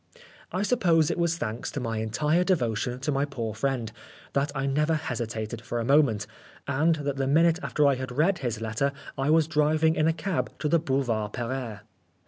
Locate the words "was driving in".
9.29-10.07